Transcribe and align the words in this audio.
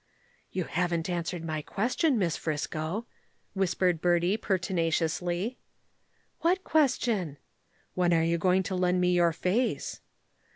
"You 0.51 0.63
haven't 0.63 1.11
answered 1.11 1.45
my 1.45 1.61
question, 1.61 2.17
Miss 2.17 2.35
Friscoe," 2.35 3.05
whispered 3.53 4.01
Bertie 4.01 4.35
pertinaciously. 4.35 5.59
"What 6.39 6.63
question?" 6.63 7.37
"When 7.93 8.11
are 8.11 8.23
you 8.23 8.39
going 8.39 8.63
to 8.63 8.75
lend 8.75 8.99
me 8.99 9.11
your 9.11 9.31
face?" 9.31 10.01